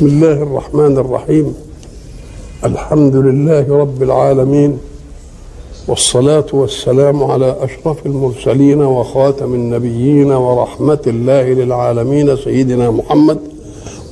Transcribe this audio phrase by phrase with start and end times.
[0.00, 1.54] بسم الله الرحمن الرحيم.
[2.64, 4.78] الحمد لله رب العالمين
[5.88, 13.38] والصلاة والسلام على أشرف المرسلين وخاتم النبيين ورحمة الله للعالمين سيدنا محمد.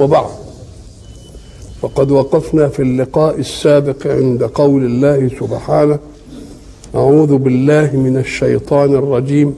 [0.00, 0.30] وبعد
[1.80, 5.98] فقد وقفنا في اللقاء السابق عند قول الله سبحانه
[6.94, 9.54] أعوذ بالله من الشيطان الرجيم.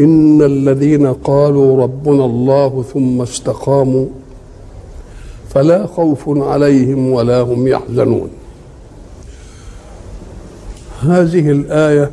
[0.00, 4.06] إن الذين قالوا ربنا الله ثم استقاموا
[5.50, 8.28] فلا خوف عليهم ولا هم يحزنون.
[11.00, 12.10] هذه الآية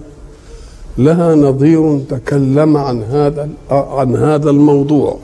[0.98, 5.18] لها نظير تكلم عن هذا عن هذا الموضوع.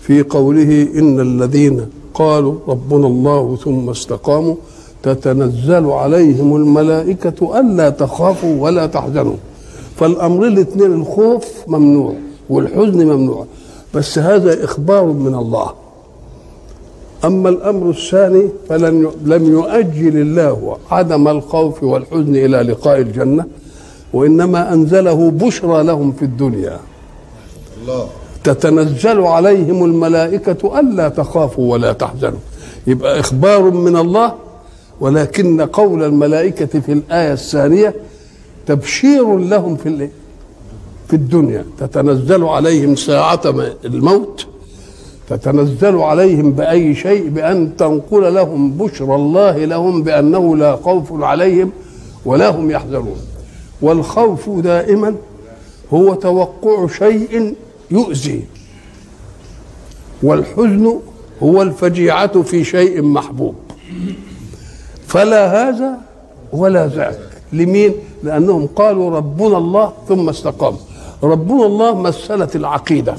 [0.00, 4.54] في قوله إن الذين قالوا ربنا الله ثم استقاموا
[5.02, 9.36] تتنزل عليهم الملائكة ألا تخافوا ولا تحزنوا.
[9.96, 12.14] فالأمر الاثنين الخوف ممنوع
[12.50, 13.46] والحزن ممنوع.
[13.94, 15.79] بس هذا إخبار من الله.
[17.24, 23.44] أما الأمر الثاني فلم لم يؤجل الله عدم الخوف والحزن إلى لقاء الجنة
[24.12, 26.78] وإنما أنزله بشرى لهم في الدنيا.
[27.82, 28.06] الله.
[28.44, 32.38] تتنزل عليهم الملائكة ألا تخافوا ولا تحزنوا.
[32.86, 34.34] يبقى إخبار من الله
[35.00, 37.94] ولكن قول الملائكة في الآية الثانية
[38.66, 40.08] تبشير لهم في
[41.08, 41.64] في الدنيا.
[41.78, 43.40] تتنزل عليهم ساعة
[43.84, 44.46] الموت
[45.30, 51.70] تتنزل عليهم بأي شيء بأن تنقل لهم بشرى الله لهم بأنه لا خوف عليهم
[52.24, 53.16] ولا هم يحزنون.
[53.82, 55.14] والخوف دائما
[55.94, 57.54] هو توقع شيء
[57.90, 58.44] يؤذي
[60.22, 61.00] والحزن
[61.42, 63.54] هو الفجيعة في شيء محبوب.
[65.06, 65.98] فلا هذا
[66.52, 67.18] ولا ذاك.
[67.52, 70.78] لمين؟ لأنهم قالوا ربنا الله ثم استقاموا
[71.22, 73.14] ربنا الله مسألة العقيدة.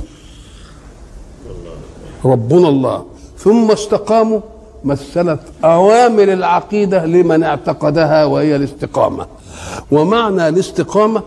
[2.25, 3.05] ربنا الله.
[3.37, 4.39] ثم استقاموا
[4.83, 9.25] مثلت أوامر العقيدة لمن اعتقدها وهي الاستقامة.
[9.91, 11.21] ومعنى الاستقامة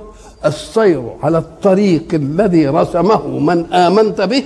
[0.45, 4.45] السير على الطريق الذي رسمه من آمنت به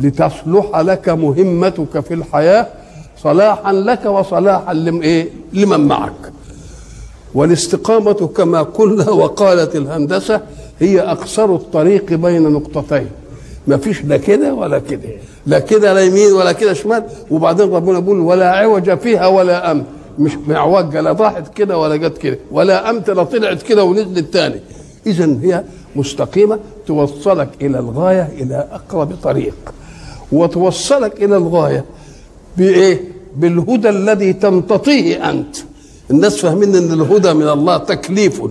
[0.00, 2.66] لتصلح لك مهمتك في الحياة
[3.22, 4.74] صلاحا لك وصلاحا
[5.52, 6.32] لمن معك.
[7.34, 10.40] والاستقامة كما قلنا وقالت الهندسة
[10.80, 13.10] هي أقصر الطريق بين نقطتين.
[13.66, 15.08] ما فيش لا كده ولا كده.
[15.46, 17.04] لا كده لا يمين ولا كده شمال.
[17.30, 19.84] وبعدين ربنا بيقول ولا عوج فيها ولا أم
[20.18, 22.38] مش معوجة لا راحت كده ولا جت كده.
[22.50, 24.60] ولا أمت لا طلعت كده ونزلت تاني.
[25.06, 25.64] إذا هي
[25.96, 29.54] مستقيمة توصلك إلى الغاية إلى أقرب طريق.
[30.32, 31.84] وتوصلك إلى الغاية
[32.56, 33.00] بإيه؟
[33.36, 35.56] بالهدى الذي تمتطيه أنت.
[36.10, 38.42] الناس فاهمين إن الهدى من الله تكليف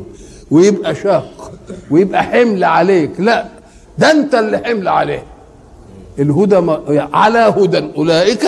[0.51, 1.51] ويبقى شاق
[1.91, 3.11] ويبقى حمل عليك.
[3.19, 3.45] لا
[3.97, 5.23] ده انت اللي حمل عليه.
[6.19, 6.55] الهدى
[7.13, 8.43] على هدى أولئك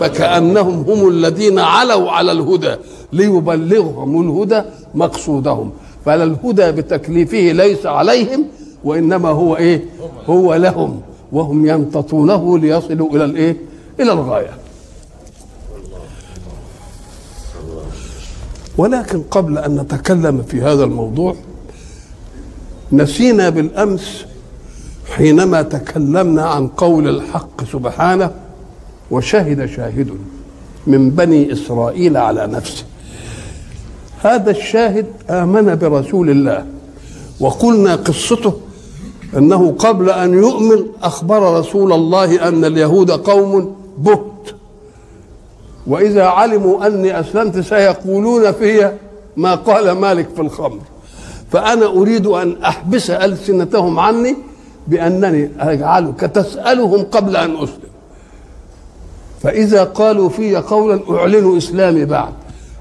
[0.00, 2.74] فكأنهم هم الذين علوا على الهدى
[3.12, 4.62] ليبلغهم الهدى
[4.94, 5.72] مقصودهم.
[6.04, 8.46] فلا الهدى بتكليفه ليس عليهم
[8.84, 9.84] وإنما هو إيه؟
[10.26, 11.00] هو لهم
[11.32, 13.56] وهم يمتطونه ليصلوا إلى الإيه؟
[14.00, 14.50] إلى الغاية.
[18.78, 21.34] ولكن قبل أن نتكلم في هذا الموضوع
[22.92, 24.24] نسينا بالأمس
[25.10, 28.30] حينما تكلمنا عن قول الحق سبحانه
[29.10, 30.10] وشهد شاهد
[30.86, 32.84] من بني إسرائيل على نفسه.
[34.22, 36.66] هذا الشاهد آمن برسول الله
[37.40, 38.52] وقلنا قصته
[39.36, 44.50] أنه قبل أن يؤمن أخبر رسول الله أن اليهود قوم بهت
[45.86, 48.92] وإذا علموا أني أسلمت سيقولون في
[49.36, 50.78] ما قال مالك في الخمر
[51.52, 54.36] فأنا أريد أن أحبس ألسنتهم عني
[54.86, 57.90] بأنني اجعلك تسالهم قبل أن أسلم.
[59.42, 62.32] فإذا قالوا في قولا اعلن إسلامي بعد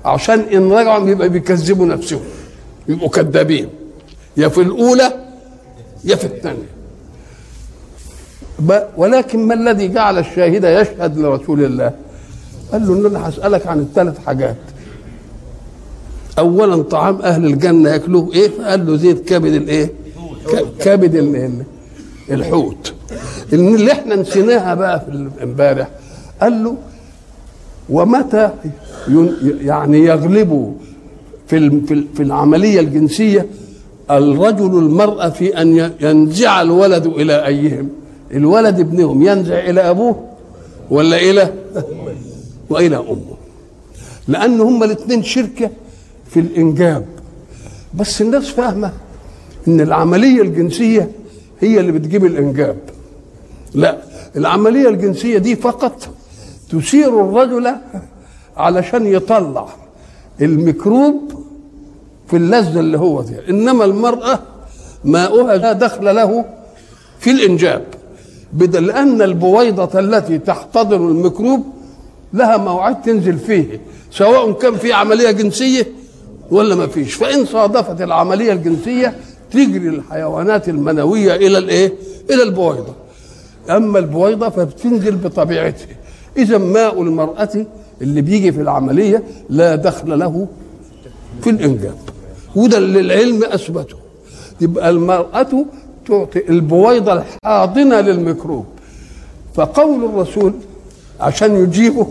[0.05, 2.21] عشان إن رجعوا يبقى بيكذبوا نفسهم
[2.87, 3.69] يبقوا كذابين.
[4.37, 5.13] يا في الأولى
[6.03, 6.79] يا في الثانية.
[8.97, 11.91] ولكن ما الذي جعل الشاهد يشهد لرسول الله؟
[12.71, 14.55] قال له إن أنا هسألك عن الثلاث حاجات.
[16.39, 19.93] اولا طعام أهل الجنة ياكلوه إيه؟ فقال له زيت كبد الإيه؟
[20.79, 21.15] كبد
[22.31, 22.93] الحوت.
[23.53, 25.87] اللي إحنا نسيناها بقى في امبارح
[26.41, 26.75] قال له
[27.89, 28.49] ومتى
[29.61, 30.77] يعني يغلب
[31.47, 31.81] في
[32.15, 33.45] في العملية الجنسية
[34.11, 37.89] الرجل المرأة في أن ينزع الولد إلى أيهم؟
[38.31, 40.25] الولد ابنهم ينزع إلى أبوه
[40.89, 41.53] ولا إلى
[42.69, 43.37] وإلى أمه؟
[44.27, 45.69] لأن هما الاثنين شركة
[46.29, 47.05] في الإنجاب.
[47.93, 48.91] بس الناس فاهمة
[49.67, 51.11] إن العملية الجنسية
[51.59, 52.77] هي اللي بتجيب الإنجاب.
[53.73, 53.97] لا
[54.35, 56.07] العملية الجنسية دي فقط
[56.71, 57.75] تثير الرجل
[58.57, 59.67] علشان يطلع
[60.41, 61.31] الميكروب
[62.27, 64.39] في اللذة اللي هو فيها إنما المرأة
[65.03, 66.45] ماؤها لا دخل له
[67.19, 67.83] في الإنجاب.
[68.53, 71.63] بدل لأن البويضة التي تحتضن الميكروب
[72.33, 73.81] لها موعد تنزل فيه
[74.11, 75.87] سواء كان في عملية جنسية
[76.51, 77.13] ولا ما فيش.
[77.13, 79.15] فإن صادفت العملية الجنسية
[79.51, 81.93] تجري الحيوانات المنوية إلى الإيه؟
[82.29, 82.93] إلى البويضة.
[83.69, 85.87] أما البويضة فبتنزل بطبيعتها.
[86.37, 87.65] إذا ماء المرأة
[88.01, 90.47] اللي بيجي في العملية لا دخل له
[91.41, 91.95] في الإنجاب.
[92.55, 93.97] وده اللي العلم أثبته.
[94.61, 95.65] يبقى المرأة
[96.07, 98.65] تعطي البويضة الحاضنة للميكروب.
[99.55, 100.53] فقول الرسول
[101.19, 102.07] عشان يجيبه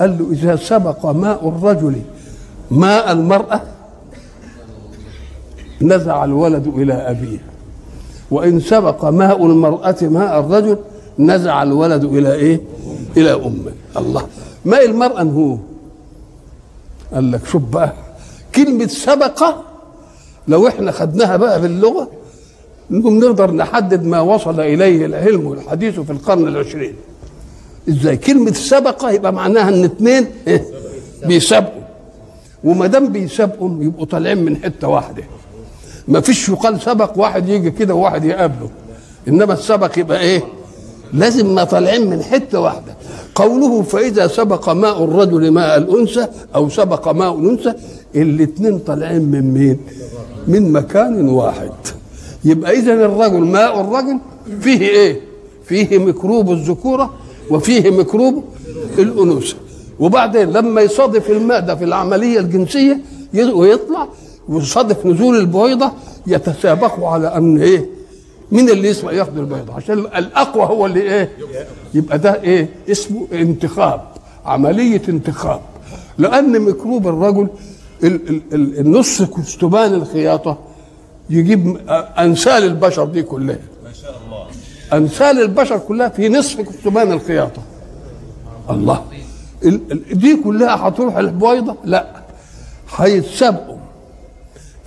[0.00, 1.94] قال له إذا سبق ماء الرجل
[2.70, 3.62] ماء المرأة
[5.82, 7.38] نزع الولد إلى أبيه.
[8.30, 10.78] وإن سبق ماء المرأة ماء الرجل
[11.18, 12.60] نزع الولد إلى إيه؟
[13.16, 13.72] إلى أمه.
[13.96, 14.26] الله.
[14.64, 15.56] ماء المرأة هو؟
[17.14, 17.92] قال لك شوف بقى.
[18.54, 19.44] كلمة سبق
[20.48, 22.08] لو إحنا خدناها بقى باللغة
[22.90, 26.94] نقوم نقدر نحدد ما وصل إليه العلم والحديث في القرن العشرين.
[27.88, 30.64] إزاي؟ كلمة سبق يبقى معناها إن اتنين إيه؟
[31.26, 31.80] بيسابقوا.
[32.64, 35.22] وما دام بيسابقوا يبقوا طالعين من حتة واحدة.
[36.08, 38.70] ما فيش يقال سبق واحد يجي كده وواحد يقابله.
[39.28, 40.42] إنما السبق يبقى إيه؟
[41.12, 42.94] لازم ما طالعين من حتة واحدة.
[43.34, 47.74] قوله فإذا سبق ماء الرجل ماء الأنثى أو سبق ماء الأنثى
[48.14, 49.78] الاثنين طالعين من مين؟
[50.48, 51.72] من مكان واحد.
[52.44, 54.18] يبقى اذا الرجل ماء الرجل
[54.60, 55.20] فيه إيه؟
[55.64, 57.14] فيه ميكروب الذكورة
[57.50, 58.44] وفيه ميكروب
[58.98, 59.56] الأنوثة.
[60.00, 63.00] وبعدين لما يصادف الماء ده في العملية الجنسية
[63.34, 64.08] ويطلع
[64.50, 65.92] ويصادف نزول البويضة
[66.26, 67.86] يتسابقوا على أن إيه؟
[68.52, 71.30] مين اللي يسمع ياخد البيضة عشان الأقوى هو اللي إيه؟
[71.94, 74.00] يبقى ده إيه؟ اسمه انتخاب
[74.44, 75.60] عملية انتخاب.
[76.18, 77.48] لأن ميكروب الرجل
[78.04, 80.58] ال- ال- ال- النص كستبان الخياطة
[81.30, 81.76] يجيب
[82.18, 83.58] أنسال البشر دي كلها.
[83.84, 84.46] ما شاء الله.
[84.92, 87.62] أنسال البشر كلها في نصف كستبان الخياطة.
[88.70, 89.04] الله.
[89.64, 92.06] ال- ال- دي كلها هتروح البويضة؟ لا.
[92.96, 93.76] هيتسابقوا.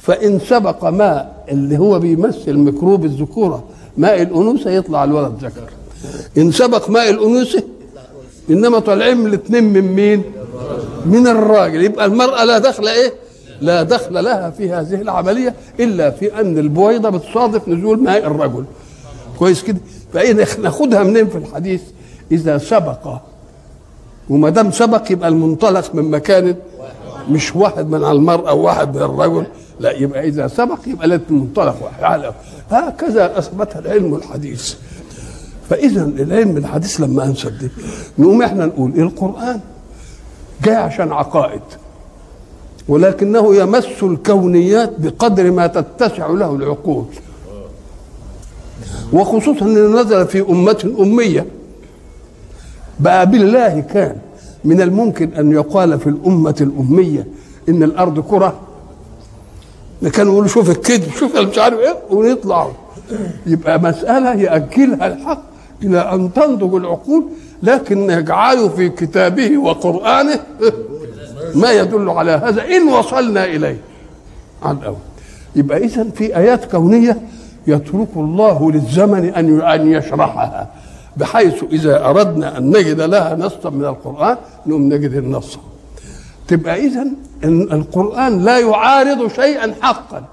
[0.03, 3.63] فإن سبق ماء اللي هو بيمثل ميكروب الذكورة
[3.97, 5.69] ماء الأنوثة يطلع الولد ذكر.
[6.37, 7.63] إن سبق ماء الأنوثة
[8.49, 10.23] إنما طالعين الاثنين من مين؟
[11.05, 11.83] من الراجل.
[11.83, 13.13] يبقى المرأة لا دخل إيه؟
[13.61, 18.65] لا دخل لها في هذه العملية إلا في أن البويضة بتصادف نزول ماء الرجل.
[19.39, 19.79] كويس كده؟
[20.13, 21.81] فإيه ناخدها منين في الحديث؟
[22.31, 23.13] إذا سبق.
[24.29, 26.55] وما دام سبق يبقى المنطلق من مكان
[27.29, 29.45] مش واحد من على المرأة وواحد من الرجل.
[29.83, 32.33] لا يبقى إذا سبق يبقى لازم منطلق واحد
[32.71, 34.73] هكذا أثبتها العلم الحديث.
[35.69, 37.69] فإذا العلم الحديث لما أنسب دي
[38.19, 39.59] نقوم إحنا نقول القرآن؟
[40.63, 41.61] جاي عشان عقائد.
[42.87, 47.05] ولكنه يمس الكونيات بقدر ما تتسع له العقول.
[49.13, 51.45] وخصوصا انه نزل في أمة أمية.
[52.99, 54.15] بقى بالله كان
[54.63, 57.27] من الممكن أن يقال في الأمة الأمية
[57.69, 58.59] إن الأرض كرة.
[60.09, 62.71] كانوا يقولوا شوف الكذب شوف مش عارف إيه ويطلعوا
[63.45, 65.41] يبقى مسألة يأجلها الحق
[65.83, 67.23] إلى أن تنضج العقول
[67.63, 70.39] لكن يجعل في كتابه وقرآنه
[71.55, 73.77] ما يدل على هذا إن وصلنا إليه.
[74.63, 74.95] عن الأول.
[75.55, 77.17] يبقى إذا في آيات كونية
[77.67, 80.71] يترك الله للزمن أن أن يشرحها
[81.17, 85.57] بحيث إذا أردنا أن نجد لها نصا من القرآن نقوم نجد النص.
[86.47, 87.05] تبقى اذا
[87.43, 90.23] القرآن لا يعارض شيئا حقا.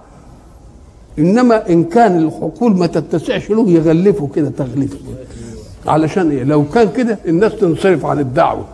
[1.18, 4.96] إنما إن كان الحقول ما تتسعش له يغلفه كده تغليف
[5.86, 8.64] علشان إيه؟ لو كان كده الناس تنصرف عن الدعوة.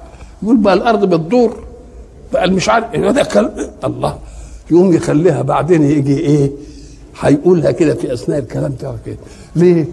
[0.42, 1.64] يقول بقى الأرض بتدور.
[2.32, 3.50] بقى مش عارف إيه ده؟ كلام
[3.84, 4.18] الله.
[4.70, 6.50] يقوم يخليها بعدين يجي إيه؟
[7.20, 9.16] هيقولها كده في أثناء الكلام بتاعه كده.
[9.56, 9.86] ليه؟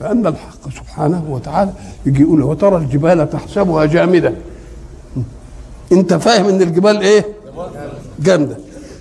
[0.00, 1.70] لأن الحق سبحانه وتعالى
[2.06, 4.32] يجي يقول وترى الجبال تحسبها جامدة.
[5.92, 7.26] انت فاهم ان الجبال إيه؟
[8.20, 8.56] جامدة.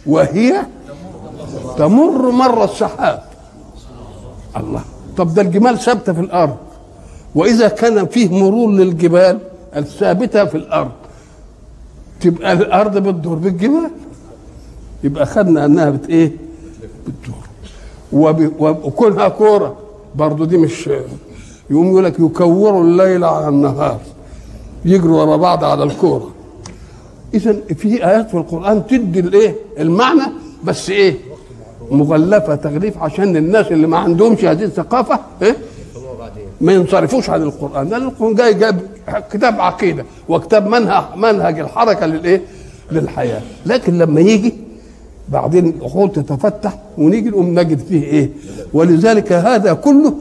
[0.05, 0.61] وهي
[1.77, 3.23] تمر مر السحاب.
[4.57, 4.81] الله.
[5.17, 6.55] طب ده الجمال ثابتة في الأرض.
[7.35, 9.39] وإذا كان فيه مرور للجبال
[9.75, 10.91] الثابتة في الأرض
[12.21, 13.89] تبقى الأرض بتدور بالجبال.
[15.03, 16.31] يبقى خدنا إنها بت إيه؟
[17.07, 17.41] بتدور.
[18.59, 19.75] وكونها كورة.
[20.15, 20.89] برضو دي مش
[21.69, 23.99] يقوم يقول لك يكوروا الليل على النهار.
[24.85, 26.29] يجروا ورا بعض على الكورة.
[27.33, 30.21] اذا في آيات في القرآن تدي الإيه؟ المعنى
[30.63, 31.15] بس إيه؟
[31.91, 35.55] مغلفة تغليف عشان الناس اللي ما عندهمش هذه الثقافة إيه؟
[36.61, 37.89] ما ينصرفوش عن القرآن.
[37.89, 38.79] لأن القرآن جاي جاب
[39.31, 42.41] كتاب عقيدة وكتاب منهج منهج الحركة للإيه؟
[42.91, 43.41] للحياة.
[43.65, 44.53] لكن لما يجي
[45.29, 48.29] بعدين العقول تتفتح ونيجي نقوم نجد فيه إيه؟
[48.73, 50.13] ولذلك هذا كله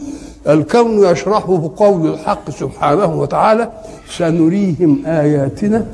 [0.48, 3.70] الكون يشرحه قول الحق سبحانه وتعالى
[4.16, 5.86] سنريهم آياتنا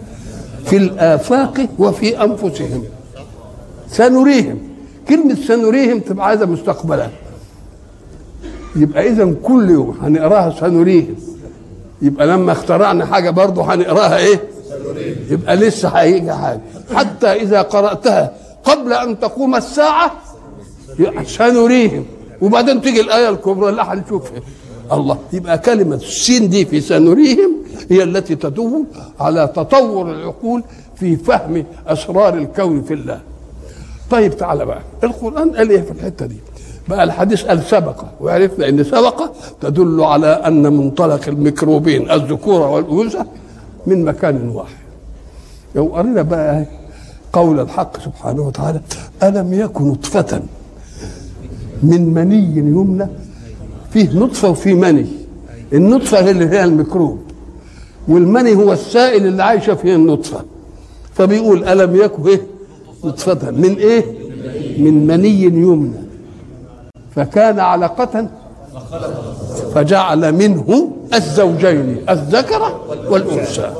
[0.66, 2.84] في الآفاق وفي أنفسهم.
[3.90, 4.58] سنريهم.
[5.08, 7.08] كلمة سنريهم تبقى عايزه مستقبلا.
[8.76, 11.14] يبقى اذا كل يوم هنقراها سنريهم.
[12.02, 14.40] يبقى لما اخترعنا حاجة برضه هنقراها إيه؟
[15.30, 16.60] يبقى لسه هيجي حاجة.
[16.94, 18.32] حتى إذا قرأتها
[18.64, 20.12] قبل أن تقوم الساعة
[21.26, 22.04] سنريهم.
[22.40, 24.40] وبعدين تيجي الآية الكبرى اللي هنشوفها
[24.92, 25.18] الله.
[25.32, 27.56] يبقى كلمة السين دي في سنريهم
[27.90, 28.84] هي التي تدل
[29.20, 30.62] على تطور العقول
[30.96, 33.20] في فهم أسرار الكون في الله.
[34.10, 34.80] طيب تعالى بقى.
[35.04, 36.36] القرآن قال إيه في الحتة دي؟
[36.88, 38.04] بقى الحديث قال سبق.
[38.20, 39.22] وعرفنا إن سبق
[39.60, 43.26] تدل على أن منطلق الميكروبين الذكوره والانوثه
[43.86, 44.74] من مكان واحد.
[45.74, 46.64] لو قرينا بقى
[47.32, 48.80] قول الحق سبحانه وتعالى
[49.22, 50.42] ألم يكن نطفة
[51.82, 53.06] من مني يمنى
[53.90, 55.06] فيه نطفة وفيه مني.
[55.72, 57.18] النطفة هي اللي هي الميكروب.
[58.08, 60.40] والمني هو السائل اللي عايشة فيه النطفة.
[61.14, 62.40] فبيقول ألم يكن إيه؟
[63.04, 64.04] نطفه من إيه؟
[64.78, 65.98] من مني يمنى.
[67.16, 68.28] فكان علقة
[69.74, 73.72] فجعل منه الزوجين الذكر والأنثى.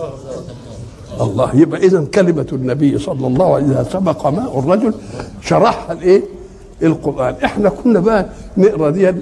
[1.20, 4.94] الله يبقى إذا كلمة النبي صلى الله عليه وسلم سبق ماء الرجل
[5.42, 6.22] شرحها الإيه؟
[6.82, 7.34] القرآن.
[7.44, 9.12] إحنا كنا بقى نقرأ دي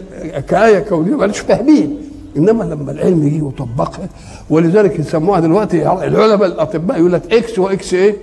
[0.49, 1.97] كآية كونية مش فاهمين
[2.37, 4.09] إنما لما العلم يجي وطبقها
[4.51, 8.17] ولذلك يسموها دلوقتي العلماء الأطباء يقول لك X و X إيه؟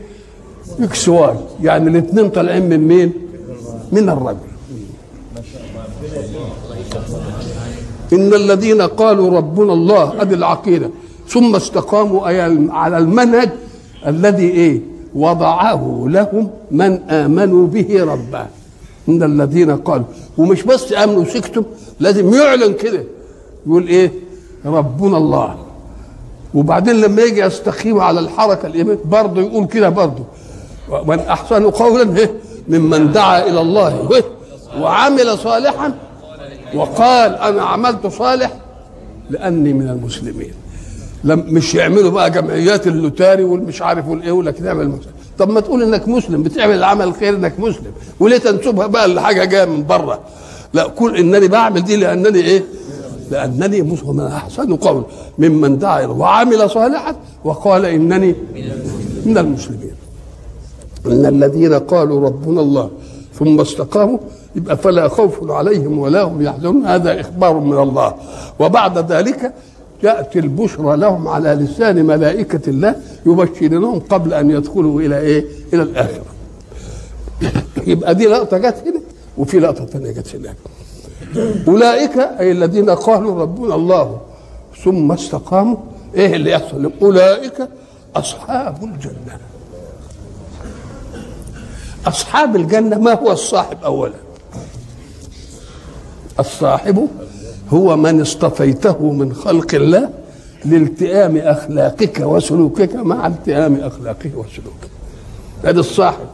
[0.80, 1.36] X Y.
[1.62, 3.14] يعني الاثنين طالعين من مين؟
[3.92, 4.38] من الرجل.
[8.14, 10.90] إن الذين قالوا ربنا الله أدي العقيدة
[11.28, 12.28] ثم استقاموا
[12.72, 13.50] على المنهج
[14.08, 14.82] الذي إيه؟
[15.16, 18.48] وضعه لهم من آمنوا به ربا.
[19.12, 20.06] إن الذين قالوا.
[20.38, 21.63] ومش بس آمنوا وسكتوا
[22.00, 23.03] لازم يعلن كده.
[23.68, 24.12] يقول إيه؟
[24.65, 25.56] ربنا الله.
[26.53, 30.24] وبعدين لما يجي يستقيم على الحركة الإيمان برضه يقول كده برضه.
[31.08, 32.32] من أحسن قولا إيه؟
[32.68, 34.22] ممن دعا إلى الله
[34.80, 35.94] وعمل صالحا
[36.75, 38.51] وقال أنا عملت صالح
[39.30, 40.53] لأني من المسلمين.
[41.24, 45.84] لم مش يعملوا بقى جمعيات اللوتاري والمش عارف والايه ولا نعمل مسلم طب ما تقول
[45.84, 47.92] إنك مسلم بتعمل العمل الخير إنك مسلم.
[48.20, 50.20] وليه تنسبها بقى لحاجة جاية من بره
[50.74, 52.63] لا كل إنني بعمل دي لأنني إيه؟
[53.32, 55.04] لأنني مسلم من أحسن قول
[55.38, 58.36] ممن دعا وعمل صالحا وقال إنني
[59.25, 59.92] من المسلمين.
[61.06, 62.90] إن الذين قالوا ربنا الله
[63.40, 64.18] ثم استقاموا
[64.56, 66.86] يبقى فلا خوف عليهم ولا هم يحزنون.
[66.86, 68.13] هذا إخبار من الله.
[68.60, 69.54] وبعد ذلك
[70.03, 76.25] ياتي البشرى لهم على لسان ملائكة الله يبشرونهم قبل أن يدخلوا إلى إيه؟ إلى الآخرة.
[77.88, 79.01] يبقى دي لقطة جت هنا
[79.38, 80.55] وفي لقطة ثانية جت هناك.
[81.67, 84.22] أولئك أي الذين قالوا ربنا الله
[84.84, 85.77] ثم استقاموا
[86.15, 87.67] إيه اللي يحصل؟ أولئك
[88.15, 89.38] أصحاب الجنة.
[92.08, 94.13] أصحاب الجنة ما هو الصاحب اولا؟
[96.39, 97.08] الصاحب
[97.72, 100.10] هو من اصطفيته من خلق الله
[100.66, 104.88] لالتئام أخلاقك وسلوكك مع التئام أخلاقه وسلوكه.
[105.66, 106.25] هذا الصاحب.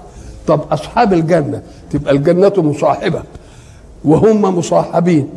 [0.47, 3.23] طب أصحاب الجنة تبقى الجنة مصاحبة
[4.05, 5.29] وهم مصاحبين.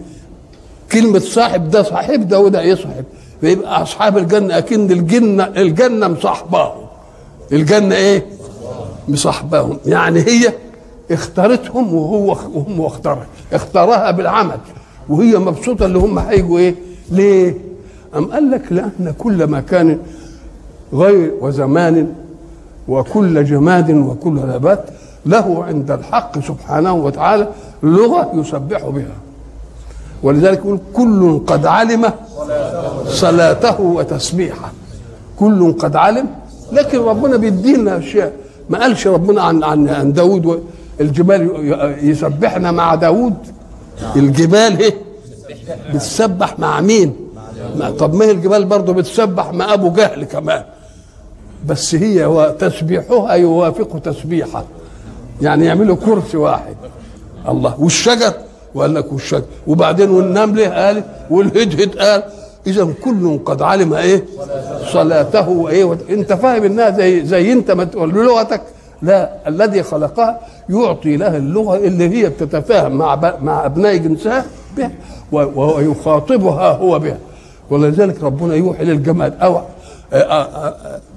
[0.92, 3.04] كلمة صاحب ده صاحب ده وده يصحب
[3.40, 6.86] فيبقى أصحاب الجنة أكن الجنة الجنة مصاحباهم.
[7.52, 8.26] الجنة إيه؟
[9.08, 9.78] مصاحباهم.
[9.86, 10.52] يعني هي
[11.10, 14.58] اختارتهم وهو وهم اختارها اختارها بالعمل.
[15.10, 16.74] وهي مبسوطة اللي هم هيجوا إيه؟
[17.10, 17.54] ليه؟
[18.16, 19.98] أم قال لك لأن كل مكان
[20.92, 22.12] غير وزمان
[22.88, 24.84] وكل جماد وكل نبات
[25.26, 27.48] له عند الحق سبحانه وتعالى
[27.82, 29.16] لغة يسبح بها.
[30.22, 32.12] ولذلك يقول كل قد علم
[33.06, 34.72] صلاته وتسبيحه.
[35.38, 36.26] كل قد علم.
[36.72, 38.32] لكن ربنا بيدينا أشياء.
[38.70, 40.64] ما قالش ربنا عن عن عن داوود
[41.00, 41.50] الجبال
[42.02, 43.34] يسبحنا مع داوود
[44.16, 44.94] الجبال إيه؟
[45.94, 47.16] بتسبح مع مين؟
[47.98, 50.64] طب ما هي الجبال برضه بتسبح مع أبو جهل كمان.
[51.66, 54.64] بس هي تسبيحها يوافق تسبيحه
[55.42, 56.76] يعني يعملوا كرسي واحد.
[57.48, 57.80] الله.
[57.80, 58.32] والشجر؟
[58.74, 59.44] وقال لك والشجر.
[59.66, 62.22] وبعدين والنمل قال والهدهد قال
[62.66, 64.24] اذا كل قد علم إيه؟
[64.92, 65.98] صلاته وإيه.
[66.10, 68.62] أنت فاهم إنها زي زي أنت ما تقول لغتك.
[69.02, 73.34] لا الذي خلقها يعطي لها اللغة اللي هي بتتفاهم مع.
[73.42, 74.44] مع أبناء جنسها
[74.76, 74.90] بها
[75.32, 77.18] ويخاطبها هو بها.
[77.70, 79.60] ولذلك ربنا يوحي للجماد أو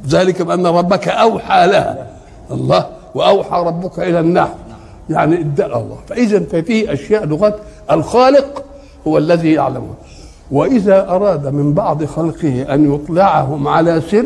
[0.07, 2.07] ذلك بأن ربك أوحى لها.
[2.51, 4.53] الله وأوحى ربك إلى النحل.
[5.09, 5.97] يعني ادعى الله.
[6.07, 7.55] فإذا ففيه أشياء لغات
[7.91, 8.63] الخالق
[9.07, 9.95] هو الذي يعلمها.
[10.51, 14.25] وإذا أراد من بعض خلقه أن يطلعهم على سر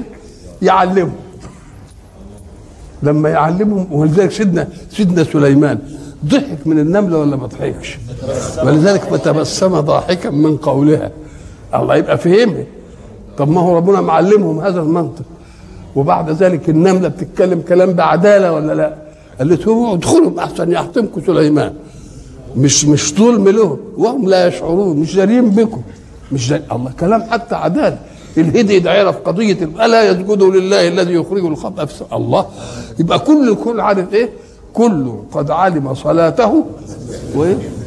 [0.62, 1.27] يعلمهم
[3.04, 5.80] لما يعلمهم ولذلك سيدنا سيدنا سليمان
[6.26, 7.98] ضحك من النملة ولا ما ضحكش؟
[8.64, 11.12] ولذلك فتبسم ضاحكا من قولها.
[11.76, 12.66] الله يبقى فهمه
[13.38, 15.24] طب ما هو ربنا معلمهم هذا المنطق.
[15.96, 18.96] وبعد ذلك النملة بتتكلم كلام بعدالة ولا لا؟
[19.40, 21.74] قالت له ادخلوا أحسن يحتمكم سليمان.
[22.56, 23.78] مش مش ظلم لهم.
[23.98, 25.82] وهم لا يشعرون مش دارين بكم.
[26.32, 27.98] مش دارين الله كلام حتى عدالة.
[28.42, 32.46] الهدي ده يعرف قضية ألا يسجدوا لله الذي يخرج الخبأ في الله.
[33.00, 34.30] يبقى كل كل عارف إيه؟
[34.74, 36.66] كله قد علم صلاته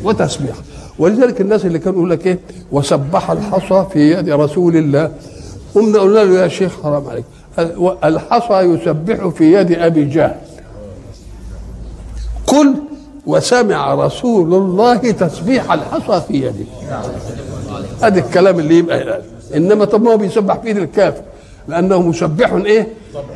[0.04, 0.58] وتسبيحه.
[0.98, 2.38] ولذلك الناس اللي كانوا يقول لك إيه؟
[2.72, 5.12] وسبح الحصى في يد رسول الله.
[5.74, 7.24] قمنا قلنا له يا شيخ حرام عليك.
[8.04, 10.34] الحصى يسبح في يد أبي جهل.
[12.46, 12.74] قل
[13.26, 16.64] وسمع رسول الله تسبيح الحصى في يده.
[18.02, 19.22] هذا الكلام اللي يبقى
[19.56, 21.22] إنما طب ما هو بيسبح في إيد الكافر؟
[21.68, 22.88] لأنه مسبح إيه؟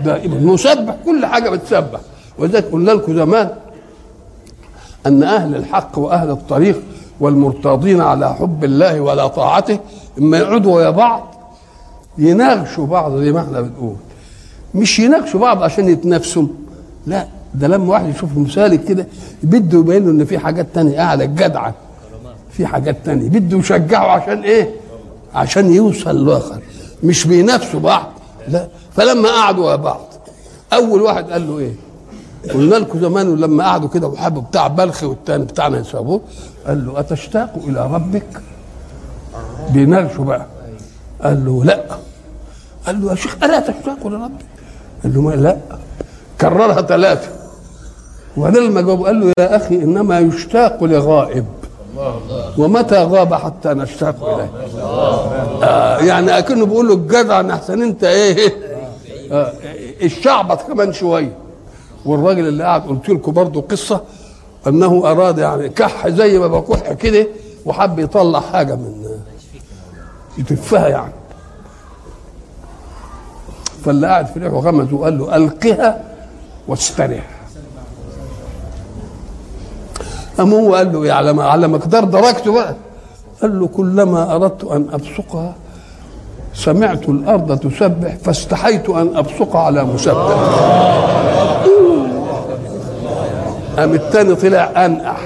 [0.04, 2.00] دائما مسبح كل حاجة بتسبح.
[2.38, 3.48] ولذلك قلنا لكم زمان
[5.06, 6.82] أن أهل الحق وأهل الطريق
[7.20, 9.78] والمرتاضين على حب الله ولا طاعته
[10.18, 11.34] إما يقعدوا ويا بعض
[12.18, 13.96] يناغشوا بعض زي ما إحنا بنقول.
[14.74, 16.46] مش يناغشوا بعض عشان يتنافسوا.
[17.06, 19.06] لا ده لما واحد يشوف مسالك كده
[19.42, 21.72] بده يبين له إن في حاجات تانية أعلى جدعا.
[22.50, 24.70] في حاجات تانية بده يشجعه عشان إيه؟
[25.34, 26.60] عشان يوصل لاخر
[27.02, 28.06] مش بينافسوا بعض
[28.48, 28.68] لا.
[28.96, 30.00] فلما قعدوا يا بعض
[30.72, 31.72] أول واحد قال له إيه؟
[32.54, 36.20] قلنا لكم زمان لما قعدوا كده وحبوا بتاع بلخ والتاني بتاعنا يسابوه
[36.66, 38.26] قال له أتشتاق إلى ربك؟
[39.70, 40.46] بيناقشوا بقى.
[41.22, 41.84] قال له لا.
[42.86, 44.44] قال له يا شيخ ألا تشتاق إلى ربك؟
[45.02, 45.56] قال له ما لا.
[46.40, 47.28] كررها ثلاثة.
[48.36, 51.44] وبعدين لما جاوب قال له يا أخي إنما يشتاق لغائب.
[52.58, 54.50] ومتى غاب حتى نشتاق إليه؟
[55.62, 58.52] آه يعني أكنه بيقول له الجدع أحسن أنت إيه؟
[59.32, 59.52] آه
[60.02, 61.36] الشعبط كمان شوية
[62.04, 64.00] والراجل اللي قاعد قلت لكم برضه قصة
[64.66, 67.26] أنه أراد يعني كح زي ما بكح كده
[67.66, 69.04] وحب يطلع حاجة من
[70.38, 71.12] يتفها يعني.
[73.84, 76.04] فاللي قاعد في ريحه غمز وقال له ألقها
[76.68, 77.33] واستريح.
[80.38, 82.74] قام هو؟ قال له على على مقدار درجته بقى.
[83.42, 85.54] قال له كلما أردت أن أبصقها
[86.54, 90.34] سمعت الأرض تسبح فاستحيت أن أبصق على مسبح.
[93.76, 95.20] قام التاني طلع انقح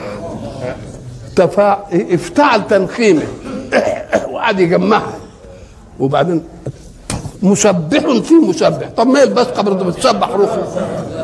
[1.36, 3.22] تفاع افتعل تنخيمه
[4.32, 5.12] وقعد يجمعها.
[6.00, 6.42] وبعدين
[7.42, 8.88] مسبح في مسبح.
[8.96, 10.58] طب ما البسقة برضه بتسبح روحه؟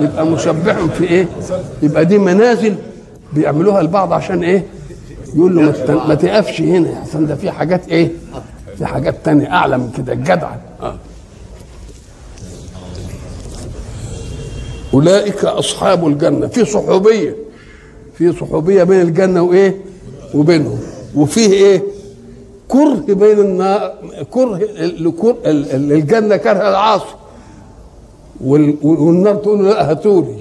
[0.00, 1.28] يبقى مسبح في إيه؟
[1.82, 2.74] يبقى دي منازل
[3.34, 4.64] بيعملوها البعض عشان إيه؟
[5.34, 5.62] يقول له
[6.08, 8.10] ما تقفش هنا عشان ده في حاجات إيه؟
[8.78, 10.50] في حاجات تانية أعلى من كده الجدع.
[10.82, 10.96] آه.
[14.94, 16.46] أولئك أصحاب الجنة.
[16.46, 17.36] في صحوبية
[18.18, 19.76] في صحوبية بين الجنة وإيه؟
[20.34, 20.78] وبينهم.
[21.14, 21.82] وفيه إيه؟
[22.68, 23.92] كره بين النار
[24.30, 24.60] كره
[25.74, 27.14] الجنة كره العاصي.
[28.40, 30.36] والنار تقول له لا هاتولي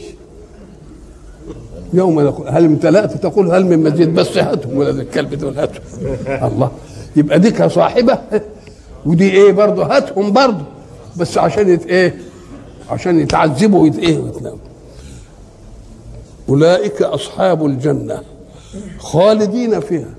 [1.94, 5.84] يوم نقول هل امتلأت تقول هل من مزيد؟ بس هاتهم ولا الكلب دول هاتهم.
[6.28, 6.72] الله.
[7.16, 8.18] يبقى دي كصاحبة.
[9.06, 10.64] ودي إيه برضه؟ هاتهم برضه.
[11.18, 12.16] بس عشان يت إيه؟
[12.90, 14.58] عشان يتعذبوا ويت إيه؟ ويتناموا.
[16.50, 18.20] أولئك أصحاب الجنة
[19.00, 20.14] خالدين فيها.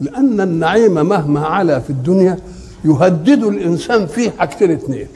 [0.00, 2.38] لأن النعيم مهما علا في الدنيا
[2.84, 5.06] يهدد الإنسان فيه حاجتين اتنين.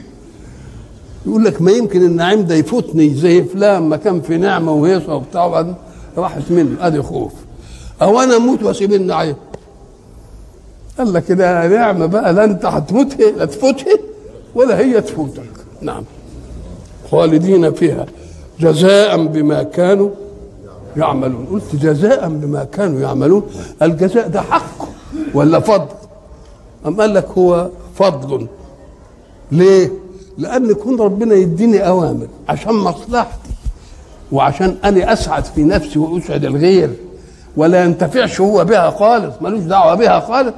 [1.25, 5.75] يقول لك ما يمكن النعيم ده يفوتني زي فلان ما كان في نعمة وهيصة وبتاع.
[6.17, 7.31] راحت منه أدي خوف.
[8.01, 9.35] أو أنا أموت وأسيب النعيم
[10.97, 13.93] قال لك كده نعمة بقى لا أنت هتموت لا تفوتها
[14.55, 15.49] ولا هي تفوتك.
[15.81, 16.03] نعم.
[17.11, 18.05] خالدين فيها.
[18.59, 20.09] جزاء بما كانوا
[20.97, 21.45] يعملون.
[21.51, 23.43] قلت جزاء بما كانوا يعملون.
[23.81, 24.87] الجزاء ده حق
[25.33, 25.87] ولا فضل؟
[26.85, 28.47] أم قال لك هو فضل.
[29.51, 29.91] ليه؟
[30.37, 33.44] لأن يكون ربنا يديني أوامر عشان مصلحتي
[34.31, 36.89] وعشان أنا أسعد في نفسي وأسعد الغير
[37.57, 40.53] ولا ينتفعش هو بها خالص ملوش دعوة بها خالص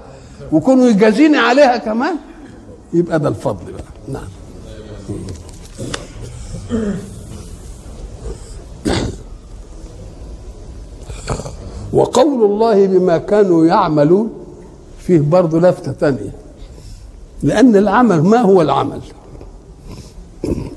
[0.51, 2.15] وكونوا يجازيني عليها كمان
[2.93, 3.83] يبقى ده الفضل بقى.
[4.13, 4.27] نعم.
[11.93, 14.29] وقول الله بما كانوا يعملون
[14.99, 16.31] فيه برضه لفتة تانية.
[17.43, 19.01] لأن العمل ما هو العمل؟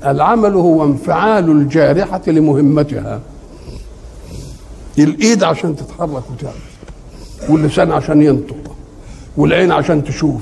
[0.05, 3.19] العمل هو انفعال الجارحة لمهمتها.
[4.99, 6.53] الإيد عشان تتحرك وتعمل
[7.49, 8.75] واللسان عشان ينطق
[9.37, 10.41] والعين عشان تشوف.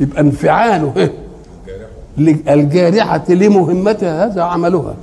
[0.00, 1.10] يبقى انفعاله
[2.48, 4.94] الجارحة لمهمتها هذا عملها.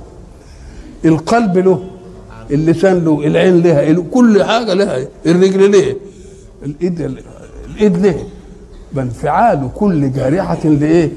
[1.04, 1.82] القلب له
[2.50, 5.96] اللسان له العين لها كل حاجة لها الرجل ليه
[6.62, 7.00] الإيد
[7.74, 8.26] الإيد ليه.
[8.92, 11.10] بانفعال كل جارحة لإيه؟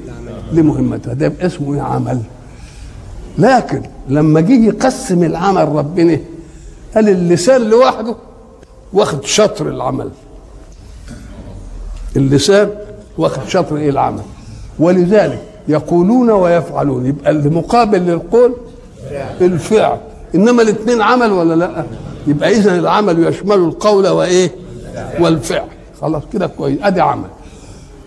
[0.52, 1.14] لمهمتها.
[1.14, 2.20] ده اسمه عمل
[3.40, 6.18] لكن لما جه يقسم العمل ربنا
[6.94, 8.14] قال اللسان لوحده
[8.92, 10.10] واخد شطر العمل.
[12.16, 12.70] اللسان
[13.18, 14.22] واخد شطر إيه العمل؟
[14.78, 17.06] ولذلك يقولون ويفعلون.
[17.06, 18.54] يبقى المقابل للقول
[19.40, 19.98] الفعل.
[20.34, 21.84] إنما الاثنين عمل ولا لأ؟
[22.26, 24.50] يبقى اذا العمل يشمل القول وإيه؟
[25.20, 25.68] والفعل.
[26.00, 26.78] خلاص كده كويس.
[26.82, 27.28] أدي عمل.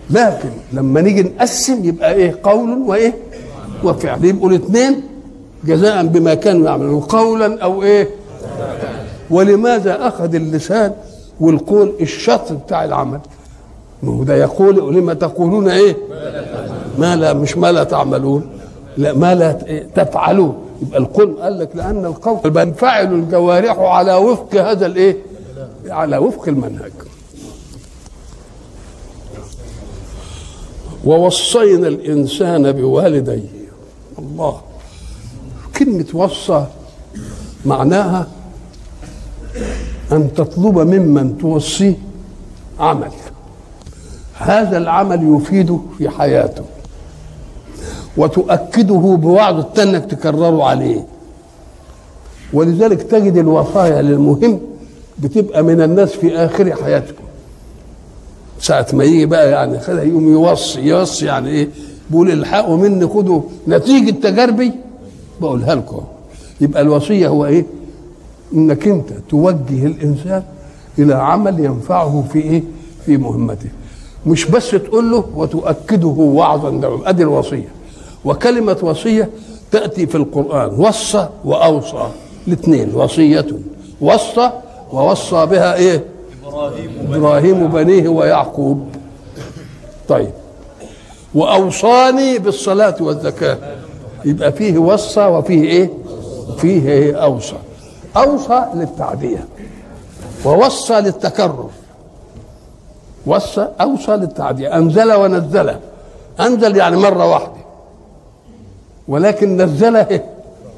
[0.10, 3.14] لكن لما نيجي نقسم يبقى إيه؟ قول وإيه؟
[3.84, 4.26] وفعل.
[4.26, 5.13] يبقوا الاثنين
[5.66, 7.00] جزاء بما كانوا يعملون.
[7.02, 8.10] قولا أو إيه؟
[9.30, 10.94] ولماذا أخذ اللسان
[11.40, 13.20] والقول الشطر بتاع العمل؟
[14.04, 15.98] ما هو ده يقول لما تقولون إيه؟
[16.98, 18.50] ما لا مش ما لا تعملون
[18.98, 19.52] لا ما لا
[19.96, 20.58] تفعلون.
[20.82, 25.18] يبقى القول قال لك لأن القول بنفعل الجوارح على وفق هذا الإيه؟
[25.90, 26.92] على وفق المنهج.
[31.06, 33.50] ووصينا الإنسان بوالديه.
[34.20, 34.62] الله.
[35.84, 36.66] كلمه وصى
[37.66, 38.28] معناها
[40.12, 41.94] أن تطلب ممن توصيه
[42.80, 43.12] عمل.
[44.38, 46.64] هذا العمل يفيده في حياته
[48.18, 51.06] وتؤكده بوعد التنك تكرره عليه.
[52.54, 54.60] ولذلك تجد الوصايا للمهم
[55.20, 57.16] بتبقى من الناس في آخر حياتهم
[58.60, 61.70] ساعة ما يجي بقى يعني خلها يقوم يوصي يوصي يعني إيه؟
[62.10, 64.72] بيقول الحقوا مني خدوا نتيجة تجاربي.
[65.44, 66.02] بقولها لكم.
[66.62, 67.66] يبقى الوصية هو إيه؟
[68.54, 70.44] إنك أنت توجه الإنسان
[71.00, 72.64] إلى عمل ينفعه في إيه؟
[73.06, 73.70] في مهمته.
[74.26, 77.68] مش بس تقول له وتؤكده وعظا أدي الوصية.
[78.26, 79.30] وكلمة وصية
[79.72, 80.80] تأتي في القرآن.
[80.80, 82.08] وصى وأوصى.
[82.48, 83.48] الاثنين وصية.
[84.02, 84.50] وصى
[84.92, 86.04] ووصى بها إيه؟
[86.46, 88.88] إبراهيم إبراهيم بنيه ويعقوب.
[90.08, 90.32] طيب.
[91.36, 93.58] وأوصاني بالصلاة والزكاة.
[94.26, 95.90] يبقى فيه وصى وفيه إيه؟
[96.58, 97.56] فيه إيه أوصى.
[98.18, 99.46] أوصى للتعدية.
[100.46, 101.70] ووصى للتكرر.
[103.26, 104.78] وصى أوصى للتعدية.
[104.78, 105.76] أنزل ونزل.
[106.40, 107.64] أنزل يعني مرة واحدة.
[109.08, 110.24] ولكن نزله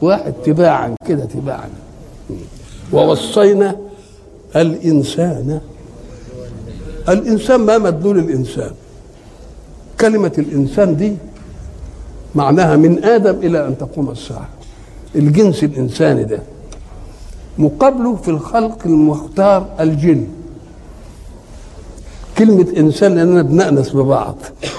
[0.01, 1.69] واحد تباعا كده تباعا.
[2.93, 3.75] ووصينا
[4.55, 5.61] الإنسان.
[7.09, 8.71] الإنسان ما مدلول الإنسان.
[10.01, 11.17] كلمة الإنسان دي
[12.35, 14.49] معناها من آدم إلى أن تقوم الساعة.
[15.15, 16.39] الجنس الإنساني ده
[17.57, 20.27] مقابله في الخلق المختار الجن.
[22.37, 24.35] كلمة إنسان لأننا بنأنس ببعض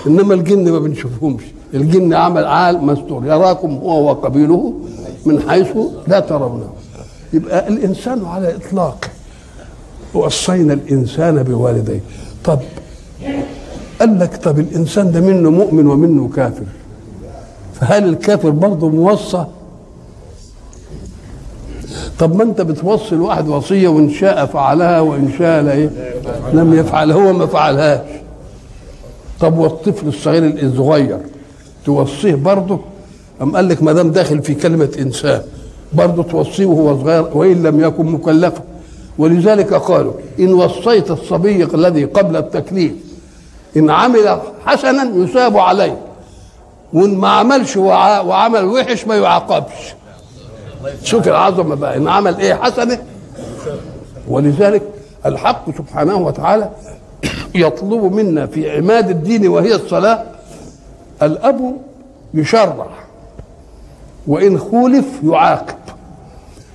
[0.06, 1.42] إنما الجن ما بنشوفهمش.
[1.74, 4.74] الجن عمل عال مستور يراكم هو وقبيله
[5.26, 5.76] من حيث
[6.08, 6.70] لا ترونه.
[7.32, 9.08] يبقى الإنسان على إطلاقه
[10.14, 12.00] وصينا الإنسان بوالديه.
[12.44, 12.58] طب
[14.00, 16.64] قال لك طب الإنسان ده منه مؤمن ومنه كافر.
[17.80, 19.44] فهل الكافر برضه موصى؟
[22.18, 25.90] طب ما انت بتوصي الواحد وصية وإن شاء فعلها وإن شاء لا إيه؟
[26.52, 28.00] لم يفعل هو ما فعلهاش.
[29.40, 31.18] طب والطفل الصغير الصغير
[31.84, 32.78] توصيه برضه؟
[33.42, 35.42] أم قال لك ما دام داخل في كلمة إنسان
[35.92, 38.62] برضه توصيه وهو صغير وإن لم يكن مكلفا
[39.18, 42.92] ولذلك قالوا إن وصيت الصبي الذي قبل التكليف
[43.76, 45.98] إن عمل حسنا يثاب عليه.
[46.92, 49.94] وإن ما عملش وعمل وحش ما يعاقبش.
[51.02, 51.96] شوف العظمه بقى.
[51.96, 52.98] إن عمل إيه؟ حسنة.
[54.28, 54.82] ولذلك
[55.26, 56.70] الحق سبحانه وتعالى
[57.54, 60.24] يطلب منا في عماد الدين وهي الصلاة
[61.22, 61.76] الأب
[62.34, 62.86] يشرع
[64.26, 65.76] وإن خولف يعاقب.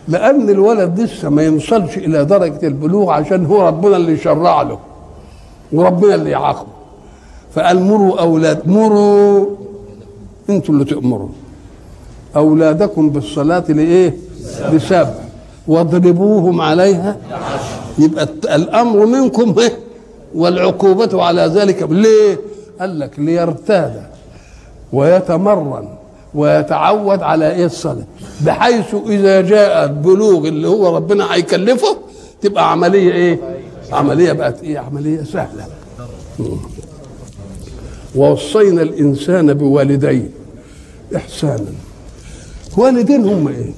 [0.08, 4.80] لأن الولد لسه ما يوصلش إلى درجة البلوغ عشان هو ربنا اللي يشرع له
[5.74, 6.71] وربنا اللي يعاقبه.
[7.56, 9.45] فقال مروا أولاد مروا
[10.52, 11.30] أنتوا اللي تأمروا.
[12.36, 14.16] أولادكم بالصلاة لإيه؟
[14.72, 15.14] لسبع
[15.68, 17.18] واضربوهم عليها.
[17.98, 19.78] يبقى الأمر منكم إيه؟
[20.36, 21.84] والعقوبة على ذلك.
[21.90, 22.40] ليه؟
[22.80, 24.04] قال لك ليرتاد
[24.94, 25.88] ويتمرن
[26.36, 28.06] ويتعود على إيه الصلاة؟
[28.46, 31.98] بحيث إذا جاء البلوغ اللي هو ربنا هيكلفه
[32.42, 33.40] تبقى عملية إيه؟
[33.92, 35.66] عملية بقت إيه؟ عملية سهلة.
[38.16, 40.30] ووصينا الإنسان بوالديه.
[41.15, 41.65] إحسانا.
[42.78, 43.71] والدين هم إيه؟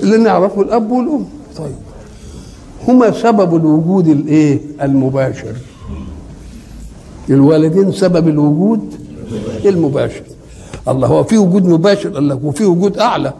[0.00, 1.24] اللي نعرفه الأب والأم.
[1.56, 1.74] طيب.
[2.88, 5.56] هما سبب الوجود الإيه؟ المباشر.
[7.30, 8.94] الوالدين سبب الوجود
[9.64, 10.22] المباشر.
[10.88, 13.32] الله هو في وجود مباشر قال لك وفي وجود أعلى.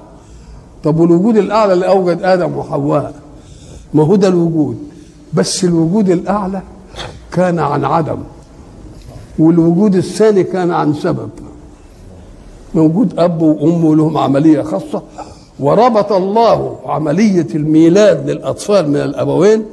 [0.84, 3.14] طب والوجود الأعلى اللي أوجد آدم وحواء
[3.94, 4.78] ما هو ده الوجود؟
[5.34, 6.62] بس الوجود الأعلى
[7.32, 8.18] كان عن عدم
[9.38, 11.30] والوجود الثاني كان عن سبب.
[12.74, 15.02] موجود أب وأم لهم عملية خاصة.
[15.60, 19.64] وربط الله عملية الميلاد للأطفال من الأبوين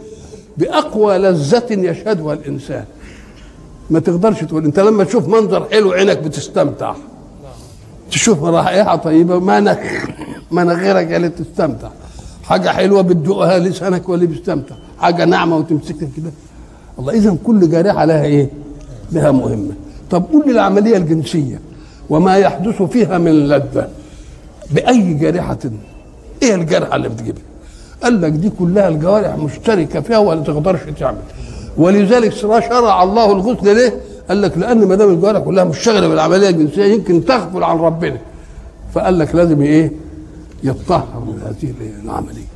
[0.58, 2.86] بأقوى لذة يشهدها الإنسان.
[3.90, 6.94] ما تقدرش تقول أنت لما تشوف منظر حلو عينك بتستمتع.
[8.12, 9.78] تشوف رائحة طيبة مناخ
[10.52, 11.90] مناخيرك اللي تستمتع
[12.44, 14.76] حاجة حلوة بتدوقها لسانك واللي بيستمتع.
[15.00, 16.32] حاجة ناعمة وتمسكها كده.
[17.00, 18.50] الله اذا كل جارحة لها إيه؟
[19.12, 19.72] لها مهمة.
[20.12, 21.60] طب قول لي العملية الجنسية.
[22.10, 23.88] وما يحدث فيها من لذة.
[24.72, 25.58] بأي جارحة.
[26.44, 27.42] إيه الجرحه اللي بتجيبها
[28.04, 31.18] قال لك دي كلها الجوارح مشتركة فيها ولا تقدرش تعمل.
[31.78, 33.94] ولذلك شرع الله الغسل ليه؟
[34.30, 38.18] قال لك لأن ما دام الجوارح كلها مشتغلة بالعملية الجنسية يمكن تغفل عن ربنا.
[38.94, 39.92] فقال لك لازم إيه؟
[40.64, 42.48] يتطهر من هذه العملية.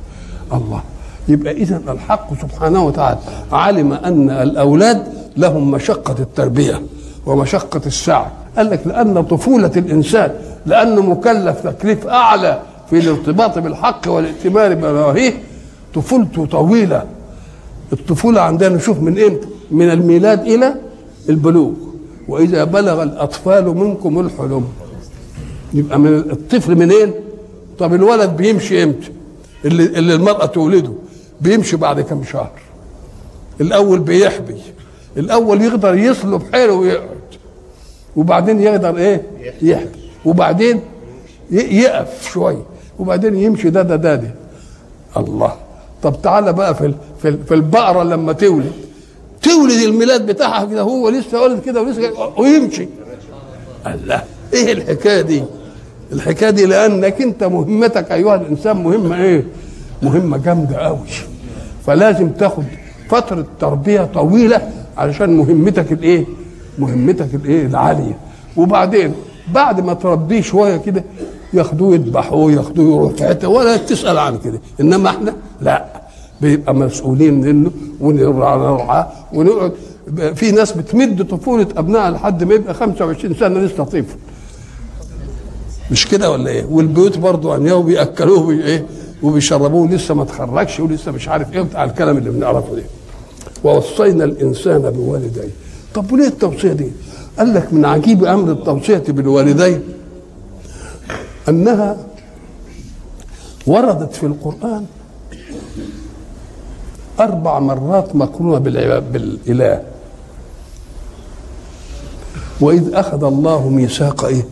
[0.52, 0.82] الله.
[1.28, 3.18] يبقى إذا الحق سبحانه وتعالى
[3.52, 5.02] علم أن الأولاد
[5.36, 6.82] لهم مشقة التربية
[7.26, 8.26] ومشقة السعي
[8.58, 10.30] قال لك لأن طفولة الإنسان
[10.66, 15.32] لأنه مكلف تكليف أعلى في الارتباط بالحق والائتمان بنواهيه
[15.94, 17.04] طفولته طويلة.
[17.92, 20.74] الطفولة عندنا نشوف من إمتى؟ من الميلاد إلى
[21.28, 21.72] البلوغ.
[22.28, 24.64] وإذا بلغ الأطفال منكم الحلم.
[25.74, 27.12] يبقى من الطفل منين
[27.78, 29.12] طب الولد بيمشي إمتى؟
[29.64, 30.92] اللي, اللي المرأة تولده
[31.40, 32.50] بيمشي بعد كم شهر.
[33.60, 34.56] الأول بيحبي.
[35.16, 37.17] الأول يقدر يصلب حيله ويقعد
[38.18, 39.22] وبعدين يقدر إيه؟
[39.62, 39.88] يحبي
[40.24, 40.80] وبعدين
[41.50, 42.62] يقف شوية
[42.98, 44.30] وبعدين يمشي ده ده ده, ده.
[45.16, 45.52] الله.
[46.02, 48.72] طب تعالى بقى في في, في البقرة لما تولد.
[49.42, 52.88] تولد الميلاد بتاعها كده هو لسه ولد كده ولسه ويمشي.
[53.86, 54.22] الله.
[54.54, 55.42] إيه الحكاية دي؟
[56.12, 59.44] الحكاية دي لأنك أنت مهمتك أيها الإنسان مهمة إيه؟
[60.02, 60.98] مهمة جامدة قوي
[61.86, 62.64] فلازم تاخد
[63.08, 66.24] فترة تربية طويلة علشان مهمتك الإيه؟
[66.78, 68.18] مهمتك الايه العالية.
[68.56, 69.14] وبعدين
[69.54, 71.04] بعد ما تربيه شوية كده
[71.54, 74.60] ياخدوه يذبحوه ياخدوه يروح في حتة ولا تسأل عن كده.
[74.80, 75.84] إنما إحنا لا.
[76.40, 79.72] بيبقى مسؤولين منه ونرعاه ونقعد.
[80.34, 84.04] في ناس بتمد طفولة أبنائها لحد ما يبقى 25 سنة لسه طفل.
[85.90, 88.86] مش كده ولا إيه؟ والبيوت برضه عنياه وبياكلوه وبي إيه؟
[89.22, 92.82] وبيشربوه لسه ما تخرجش ولسه مش عارف إيه بتاع الكلام اللي بنعرفه ده.
[93.64, 95.48] ووصينا الإنسان بوالديه.
[95.98, 96.90] طب وليه التوصية دي؟
[97.38, 99.82] قال لك من عجيب أمر التوصية بالوالدين
[101.48, 101.96] أنها
[103.66, 104.84] وردت في القرآن
[107.20, 109.82] أربع مرات مقرونه بالإله.
[112.60, 114.46] وإذ أخذ الله ميثاق إيه؟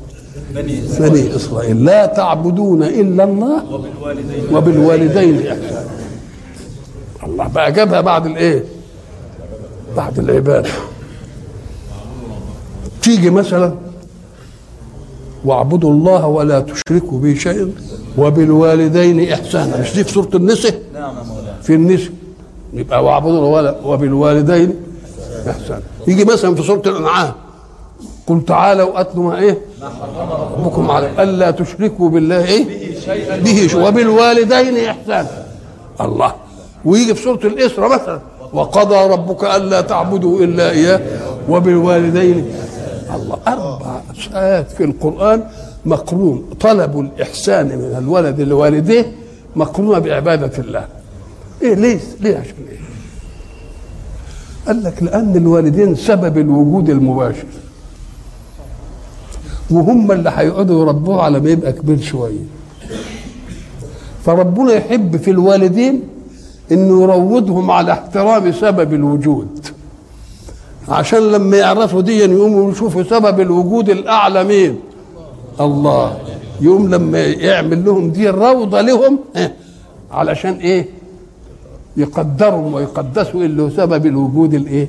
[0.54, 1.84] بني إسرائيل.
[1.84, 5.86] لا تعبدون إلا الله وبالوالدين, وبالوالدين إحسانا.
[7.26, 8.64] الله بقى جابها بعد الإيه؟
[9.96, 10.70] بعد العبادة.
[13.06, 13.74] تيجي مثلا
[15.44, 17.70] واعبدوا الله ولا تشركوا به شيئا
[18.18, 19.80] وبالوالدين إحسانا.
[19.80, 20.80] مش دي في سورة النساء؟
[21.62, 22.10] في النساء.
[22.72, 24.74] يبقى واعبدوا الله وبالوالدين
[25.50, 25.82] إحسانا.
[26.08, 27.32] يجي مثلا في سورة الأنعام.
[28.26, 29.58] قل تعالوا اتلوا ما إيه؟
[30.58, 32.64] ربكم على ألا تشركوا بالله إيه؟
[33.44, 35.46] به شيء وبالوالدين إحسانا.
[36.00, 36.34] الله.
[36.84, 38.20] ويجي في سورة الإسراء مثلا.
[38.52, 41.00] وقضى ربك ألا تعبدوا إلا إياه.
[41.48, 42.52] وبالوالدين
[43.14, 44.00] الله أربع
[44.34, 45.42] ايات في القرآن
[45.86, 46.44] مقرون.
[46.60, 49.12] طلب الإحسان من الولد لوالديه
[49.56, 50.86] مقرونة بعبادة الله.
[51.62, 52.78] إيه ليه ليه عشان إيه
[54.66, 57.46] قال لك لأن الوالدين سبب الوجود المباشر.
[59.70, 62.44] وهم اللي هيقعدوا يربوه على ما يبقى كبير شوية.
[64.24, 66.02] فربنا يحب في الوالدين
[66.72, 69.66] إنه يروضهم على احترام سبب الوجود.
[70.88, 74.78] عشان لما يعرفوا دي يقوموا يشوفوا سبب الوجود الأعلى مين؟
[75.60, 76.18] الله.
[76.60, 79.18] يوم لما يعمل لهم دي روضة لهم
[80.10, 80.88] علشان إيه؟
[81.96, 84.88] يقدرهم ويقدسوا اللي هو سبب الوجود الإيه؟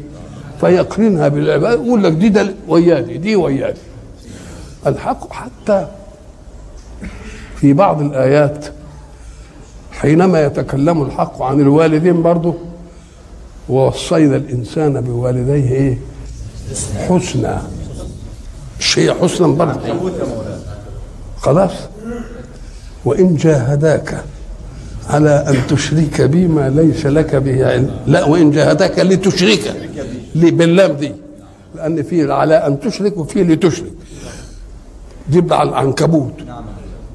[0.61, 1.83] فيقرنها بالعبادة.
[1.83, 3.79] يقول لك دي ده ويادي دي ويادي.
[4.87, 5.87] الحق حتى
[7.55, 8.65] في بعض الآيات
[9.91, 12.53] حينما يتكلم الحق عن الوالدين برضه
[13.69, 15.97] ووصينا الإنسان بوالديه إيه؟
[17.09, 17.55] حسنى
[18.79, 19.79] مش هي حسنى برضه.
[21.37, 21.71] خلاص؟
[23.05, 24.23] وإن جاهداك
[25.09, 27.91] على أن تشرك بي ما ليس لك به علم.
[28.07, 29.75] لا وإن جاهداك لتشرك.
[30.35, 31.11] باللام دي.
[31.75, 33.93] لأن في على أن تشرك وفي لتشرك.
[35.29, 36.33] دي على العنكبوت.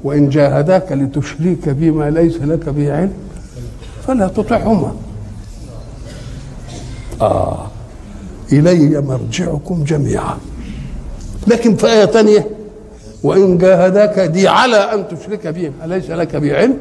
[0.03, 3.13] وإن جاهداك لتشرك بي ما ليس لك به علم
[4.07, 4.95] فلا تطعهما.
[7.23, 7.67] آه.
[8.51, 10.37] إلي مرجعكم جميعا.
[11.47, 12.47] لكن في آية ثانية
[13.23, 16.77] وإن جاهداك دي على أن تشرك بهم أليس لك به علم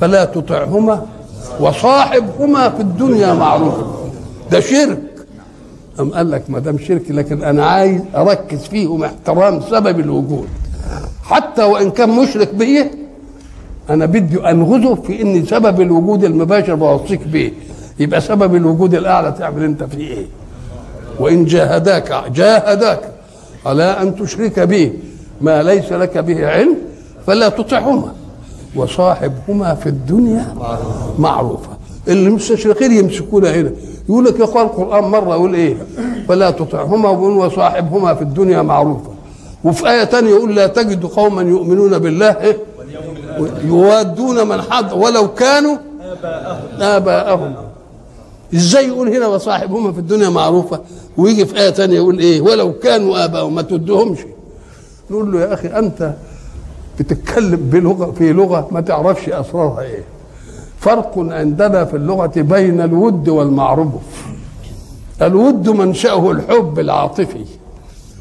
[0.00, 1.06] فلا تطعهما
[1.60, 4.10] وصاحبهما في الدنيا معروفا
[4.50, 4.98] ده شرك.
[6.00, 10.48] أم قال لك ما دام شرك لكن أنا عايز أركز فيهم احترام سبب الوجود.
[11.22, 12.90] حتى وإن كان مشرك بيه
[13.90, 17.52] أنا بدي أنغزه في إن سبب الوجود المباشر بوصيك بيه
[17.98, 20.26] يبقى سبب الوجود الأعلى تعمل أنت فيه إيه.
[21.20, 23.00] وإن جاهداك جاهداك
[23.66, 24.92] على أن تشرك به
[25.40, 26.76] ما ليس لك به علم
[27.26, 28.12] فلا تطعهما.
[28.76, 30.54] وصاحبهما في الدنيا
[31.18, 31.68] معروفة.
[32.08, 33.70] اللي المستشرقين يمسكونا هنا.
[34.08, 35.76] يقول لك يقال القرآن مرة يقول إيه؟
[36.28, 39.10] فلا تطعهما وصاحبهما في الدنيا معروفة.
[39.64, 42.54] وفي آية ثانية يقول لا تجد قوما يؤمنون بالله؟
[43.64, 45.76] يوادون من حد ولو كانوا
[46.80, 47.54] آباءهم.
[48.54, 50.80] إزاي يقول هنا وصاحبهما في الدنيا معروفة.
[51.16, 54.18] ويجي في آية ثانية يقول إيه؟ ولو كانوا آباءهم ما تدهمش.
[55.10, 56.14] نقول له يا أخي أنت
[56.98, 60.04] بتتكلم بلغة في لغة ما تعرفش أسرارها إيه.
[60.80, 64.02] فرق عندنا في اللغة بين الود والمعروف.
[65.22, 67.44] الود منشأه الحب العاطفي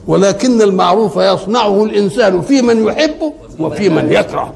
[0.08, 4.54] ولكن المعروف يصنعه الإنسان في من يحبه وفي من يكره.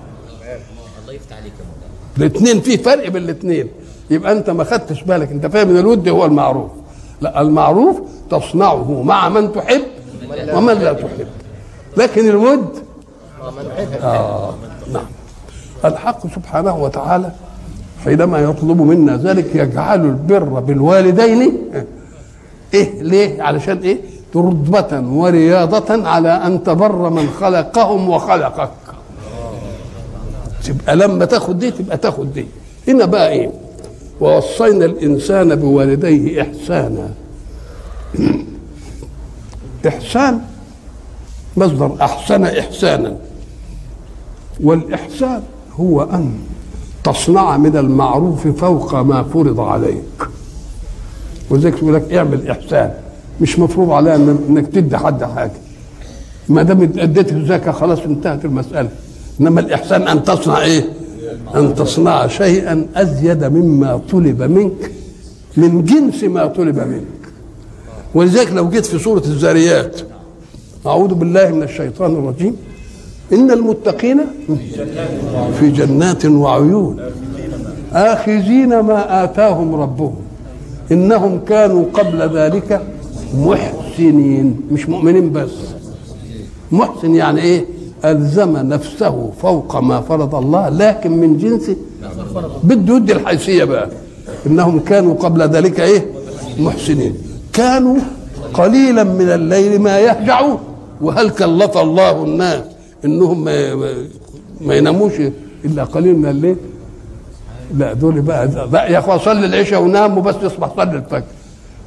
[2.18, 3.68] الاثنين في فرق بين الاثنين.
[4.10, 6.72] يبقى انت ما خدتش بالك انت فاهم إن الود هو المعروف.
[7.22, 8.00] لا المعروف
[8.32, 9.82] تصنعه مع من تحب
[10.54, 11.28] ومن لا تحب.
[11.98, 12.66] لكن الود
[14.04, 14.54] آه
[14.94, 15.06] نعم.
[15.86, 17.32] الحق سبحانه وتعالى
[18.06, 21.58] حينما يطلب منا ذلك يجعل البر بالوالدين
[22.74, 23.98] إيه ليه؟ علشان إيه؟
[24.36, 28.70] رتبة ورياضة على أن تبر من خلقهم وخلقك.
[30.64, 32.46] تبقى لما تاخد دي تبقى تاخد دي.
[32.88, 33.52] هنا بقى إيه؟
[34.22, 37.10] ووصينا الإنسان بوالديه إحسانا.
[39.88, 40.42] إحسان
[41.58, 43.18] مصدر أحسن إحسانا.
[44.64, 45.42] والإحسان
[45.80, 46.34] هو أن
[47.04, 50.28] تصنع من المعروف فوق ما فرض عليك.
[51.50, 52.94] ولذلك يقول لك اعمل إحسان.
[53.42, 55.52] مش مفروض عليها إنك تدي حد حاجة.
[56.50, 58.90] ما دام اديت الزكاه خلاص انتهت المسألة.
[59.42, 60.99] إنما الإحسان أن تصنع إيه؟
[61.56, 64.92] أن تصنع شيئا أزيد مما طلب منك
[65.58, 67.04] من جنس ما طلب منك.
[68.16, 70.02] ولذلك لو جيت في سورة الذاريات
[70.86, 72.56] أعوذ بالله من الشيطان الرجيم.
[73.34, 74.20] إن المتقين
[75.60, 77.00] في جنات وعيون
[77.94, 80.16] آخذين ما آتاهم ربهم.
[80.92, 82.82] إنهم كانوا قبل ذلك
[83.38, 85.52] محسنين مش مؤمنين بس.
[86.72, 87.66] محسن يعني إيه؟
[88.06, 91.72] ألزم نفسه فوق ما فرض الله لكن من جنس
[92.64, 93.90] بده يدي الحيثية بقى.
[94.48, 96.06] إنهم كانوا قبل ذلك إيه؟
[96.60, 97.16] محسنين.
[97.54, 97.98] كانوا
[98.54, 100.58] قليلا من الليل ما يهجعون
[101.02, 102.64] وهل كلف الله الناس.
[103.06, 103.44] إنهم
[104.62, 105.14] ما, يناموش
[105.66, 106.56] إلا قليل من الليل.
[107.78, 108.50] لا دول بقى,
[108.94, 111.24] يا أخوان صلي العشاء ونام وبس يصبح صلي الفجر.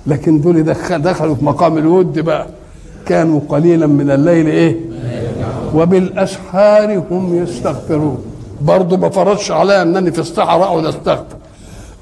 [0.06, 2.46] لكن دول دخل دخلوا في مقام الود بقى.
[3.06, 4.76] كانوا قليلا من الليل إيه؟
[5.74, 8.18] وبالأسحار هم يستغفرون.
[8.62, 11.36] برضه ما فرضش عليا إنني في الصحراء أقعد أستغفر.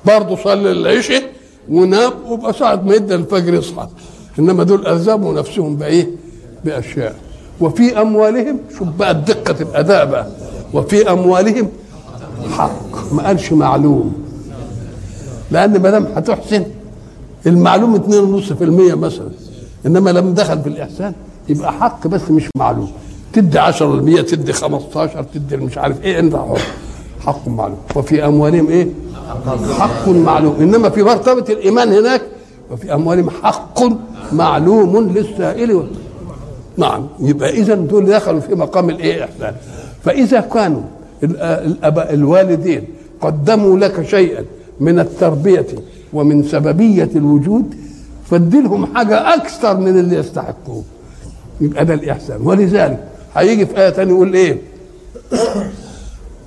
[0.07, 1.23] برضه صلي العشاء
[1.71, 3.89] ونام وبقى ساعة ما يدى الفجر يصحى.
[4.39, 6.09] إنما دول الزموا نفسهم بإيه؟
[6.65, 7.15] بأشياء.
[7.61, 10.27] وفي أموالهم شوف بقى دقة الاداء بقى.
[10.75, 11.69] وفي أموالهم
[12.59, 13.13] حق.
[13.13, 14.13] ما قالش معلوم.
[15.51, 16.65] لأن ما دام هتحسن
[17.47, 19.29] المعلوم 2.5% مثلا.
[19.87, 21.13] إنما لما دخل في الإحسان
[21.49, 22.91] يبقى حق بس مش معلوم.
[23.33, 26.59] تدي 10% تدي 15 تدي مش عارف إيه انت حر
[27.27, 27.79] حق معلوم.
[27.97, 28.89] وفي أموالهم إيه؟
[29.79, 30.57] حق معلوم.
[30.61, 32.23] إنما في مرتبة الإيمان هناك
[32.71, 33.81] وفي أموالهم حق
[34.33, 35.87] معلوم للسائل.
[36.77, 37.07] نعم.
[37.21, 39.55] يبقى إذا دول دخلوا في مقام الإيه؟ إحسان.
[40.05, 40.83] فإذا كانوا
[41.23, 42.85] الاباء الوالدين
[43.21, 44.45] قدموا لك شيئا
[44.81, 45.67] من التربية
[46.13, 47.75] ومن سببية الوجود
[48.31, 50.83] فاديلهم حاجة أكثر من اللي يستحقوه.
[51.61, 52.41] يبقى ده الإحسان.
[52.43, 53.05] ولذلك
[53.35, 54.59] هيجي في آية ثانية يقول إيه؟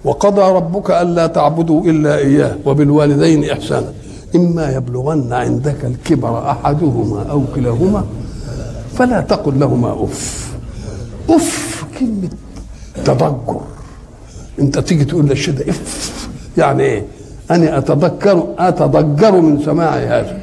[0.05, 3.93] وقضى ربك ألا تعبدوا إلا إياه وبالوالدين إحسانا.
[4.36, 8.05] إما يبلغن عندك الكبر أحدهما أو كلاهما
[8.95, 10.53] فلا تقل لهما أف.
[11.29, 12.29] أف كلمة
[13.05, 13.61] تضجر
[14.59, 16.27] أنت تيجي تقول للشيء ده إف.
[16.57, 17.05] يعني إيه؟
[17.51, 20.39] أنا أتذكر اتضجر من سماع هذا.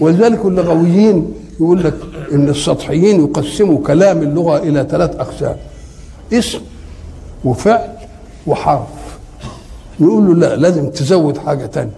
[0.00, 1.94] ولذلك اللغويين يقول لك
[2.32, 5.56] إن السطحيين يقسموا كلام اللغة إلى ثلاث أقسام.
[6.32, 6.60] اسم
[7.44, 7.88] وفعل
[8.46, 8.88] وحرف.
[10.00, 11.92] نقول له لا لازم تزود حاجة تانية.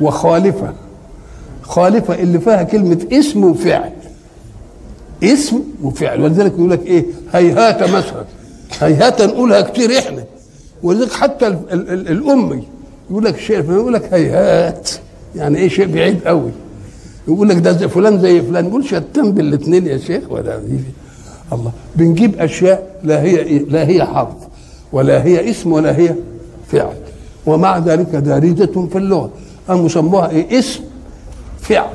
[0.00, 0.72] وخالفة.
[1.62, 3.92] خالفة اللي فيها كلمة اسم وفعل.
[5.24, 6.20] اسم وفعل.
[6.20, 8.24] ولذلك يقول لك إيه؟ هيهات مثلا.
[8.80, 10.24] هيهات نقولها كتير إحنا.
[10.82, 12.68] ولذلك حتى ال ال ال الأمي
[13.10, 14.90] يقول لك شيء يقول لك هيهات.
[15.36, 16.50] يعني إيه شيء بعيد قوي
[17.28, 18.66] يقول لك ده زي فلان زي فلان.
[18.66, 20.22] يقول شتان بالاثنين يا شيخ.
[20.30, 20.60] ولا
[21.52, 21.72] الله.
[21.96, 24.34] بنجيب أشياء لا هي لا هي حرف
[24.92, 26.14] ولا هي اسم ولا هي
[26.72, 26.94] فعل.
[27.46, 29.30] ومع ذلك دارجة في اللغة.
[29.68, 30.80] قاموا سموها إيه؟ اسم
[31.60, 31.94] فعل.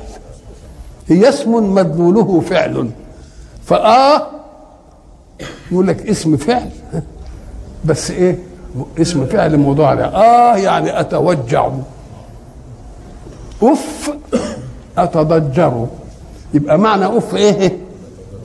[1.08, 2.90] هي اسم مدلوله فعل.
[3.66, 4.28] فآه
[5.72, 6.70] يقول لك اسم فعل.
[7.86, 8.40] بس إيه؟
[9.02, 11.70] اسم فعل موضوع آه يعني أتوجع.
[13.64, 14.14] أف
[14.98, 15.88] أتضجر.
[16.54, 17.87] يبقى معنى أف إيه؟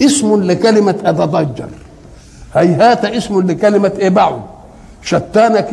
[0.03, 1.69] اسم لكلمة اتضجر
[2.55, 4.41] هيهات اسم لكلمة إيه بعد
[5.03, 5.65] شتان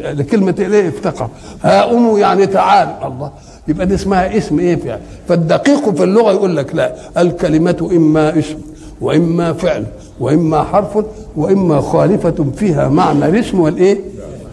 [0.00, 1.28] لكلمة إيه؟ افتقر.
[1.62, 2.88] هاؤم يعني تعال.
[3.04, 3.30] الله.
[3.68, 6.94] يبقى دي اسمها اسم إيه فعل؟ فالدقيق في اللغة يقول لك لا.
[7.18, 8.58] الكلمة إما اسم
[9.00, 9.84] وإما فعل
[10.20, 11.04] وإما حرف
[11.36, 14.00] وإما خالفة فيها معنى الاسم والإيه؟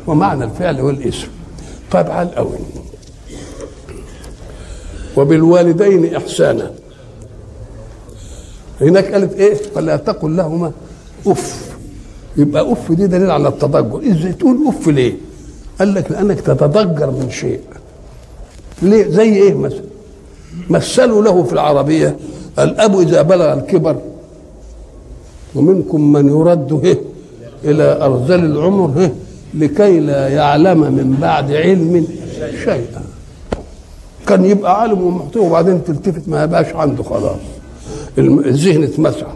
[0.08, 1.28] ومعنى الفعل والاسم.
[1.92, 2.60] طيب على الأول.
[5.18, 6.72] وبالوالدين إحسانا.
[8.82, 10.72] هناك قالت إيه؟ فلا تقل لهما
[11.28, 11.76] أف.
[12.38, 14.02] يبقى أف دي دليل على التضجر.
[14.12, 15.14] إزاي تقول أف ليه؟
[15.80, 17.60] قال لك لأنك تتضجر من شيء.
[18.82, 19.82] ليه؟ زي إيه مثلا؟
[20.70, 22.16] مثلوا له في العربية
[22.60, 23.96] الأب إذا بلغ الكبر
[25.56, 26.98] ومنكم من يرد
[27.64, 29.10] إلى أرذل العمر
[29.54, 32.08] لكي لا يعلم من بعد علم
[32.64, 33.04] شيئا.
[34.28, 37.40] كان يبقى عالم ومحتوى وبعدين تلتفت ما يبقاش عنده خلاص.
[38.20, 39.28] الذهن اتمسح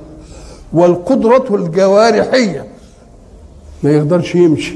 [0.73, 2.65] والقدرة الجوارحية.
[3.83, 4.75] ما يقدرش يمشي.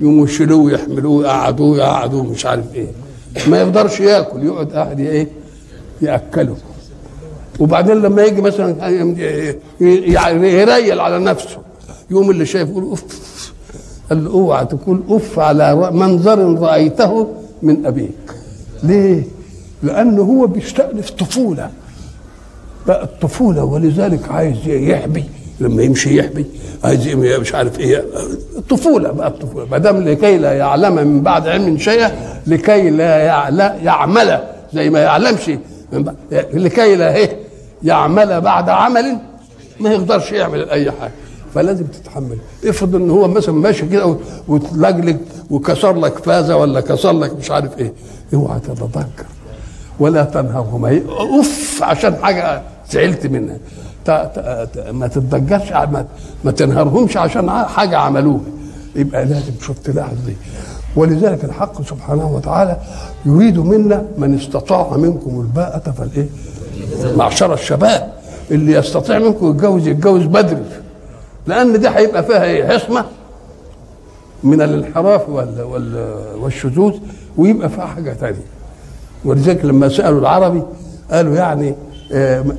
[0.00, 2.88] يقوموا يشيلوه ويحملوه يقعدوه يقعدوه مش عارف إيه.
[3.48, 4.44] ما يقدرش ياكل.
[4.46, 5.28] يقعد قاعد إيه
[6.02, 6.56] يأكله.
[7.60, 8.88] وبعدين لما يجي مثلا
[9.80, 11.58] يريل على نفسه.
[12.10, 13.04] يوم اللي شايف يقول أوف.
[14.10, 17.28] قال له أوعى تقول أوف على منظر رأيته
[17.62, 18.32] من أبيك.
[18.82, 19.22] ليه؟
[19.82, 21.70] لأنه هو بيستأنف طفولة.
[22.88, 25.24] بقى الطفولة ولذلك عايز يحبي
[25.60, 26.46] لما يمشي يحبي
[26.84, 28.04] عايز مش عارف إيه
[28.56, 32.12] الطفولة بقى الطفولة ما دام لكي لا يعلم من بعد علم شيئا
[32.46, 33.16] لكي لا
[33.82, 34.40] يعمل
[34.74, 35.50] زي ما يعلمش
[35.92, 36.16] من بعد
[36.52, 37.36] لكي لا إيه
[37.82, 39.16] يعمل بعد عمل
[39.80, 41.12] ما يقدرش يعمل أي حاجة.
[41.54, 42.38] فلازم تتحمل.
[42.66, 44.16] افرض إن هو مثلا ماشي كده
[44.48, 45.16] وتلجلج
[45.50, 47.92] وكسر لك فازة ولا كسر لك مش عارف إيه
[48.34, 49.26] اوعى تتذكر
[50.00, 53.56] ولا تنهرهما أوف عشان حاجة زعلت منها.
[54.92, 55.72] ما تتضجرش
[56.44, 58.40] ما, تنهرهمش عشان حاجة عملوها.
[58.96, 60.36] يبقى لازم شوف تلاحظ دي.
[60.96, 62.76] ولذلك الحق سبحانه وتعالى
[63.26, 66.28] يريد منا من استطاع منكم الباءة فالإيه؟
[67.16, 68.12] معشر الشباب.
[68.50, 70.62] اللي يستطيع منكم يتجوز يتجوز بدري.
[71.46, 73.04] لأن دي هيبقى فيها إيه؟ حصمه
[74.44, 76.92] من الانحراف وال وال والشذوذ
[77.36, 78.44] ويبقى فيها حاجة ثانية
[79.24, 80.62] ولذلك لما سألوا العربي
[81.10, 81.74] قالوا يعني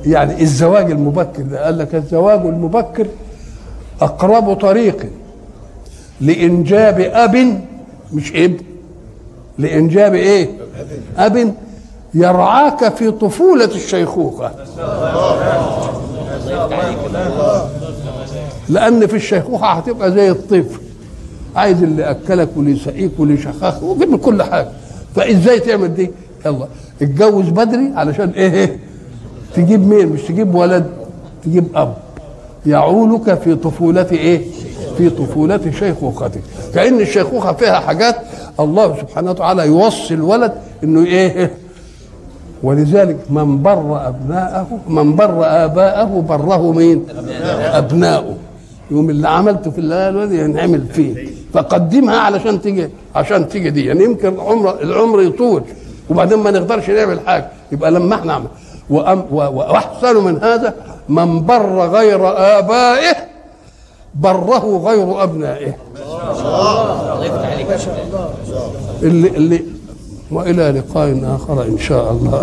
[0.06, 1.42] يعني الزواج المبكر.
[1.42, 3.06] ده قال لك الزواج المبكر
[4.00, 5.06] أقرب طريق
[6.20, 7.60] لإنجاب أب
[8.12, 8.56] مش ابن
[9.58, 10.48] لإنجاب إيه؟
[11.18, 11.54] أب
[12.14, 14.50] يرعاك في طفولة الشيخوخة.
[18.68, 20.80] لأن في الشيخوخة هتبقى زي الطفل
[21.56, 23.82] عايز اللي أكلك واللي يسقيك واللي يشخخك
[24.20, 24.68] كل حاجة.
[25.16, 26.10] فإزاي تعمل دي؟
[26.46, 26.66] يلا
[27.02, 28.78] اتجوز بدري علشان إيه, إيه؟
[29.54, 30.86] تجيب مين؟ مش تجيب ولد
[31.44, 31.94] تجيب أب.
[32.66, 34.40] يعولك في طفولة إيه؟
[34.98, 36.40] في طفولة شيخوختك
[36.74, 38.16] كأن الشيخوخة فيها حاجات
[38.60, 40.52] الله سبحانه وتعالى يوصي الولد
[40.84, 41.50] إنه إيه؟
[42.62, 47.04] ولذلك من بر أبناءه من بر آباءه بره مين؟
[47.60, 48.36] أبناؤه.
[48.90, 51.28] يوم اللي عملته في الولد ينعمل فيه.
[51.52, 53.84] فقدمها علشان تيجي عشان تيجي دي.
[53.84, 55.62] يعني يمكن العمر العمر يطول
[56.10, 57.46] وبعدين ما نقدرش نعمل حاجة.
[57.72, 58.46] يبقى لما إحنا نعمل
[58.90, 60.74] وأحسن من هذا
[61.08, 62.20] من بر غير
[62.58, 63.16] آبائه
[64.14, 65.76] بره غير أبنائه.
[69.02, 69.64] اللي اللي
[70.30, 72.42] وإلى لقاء آخر إن شاء الله.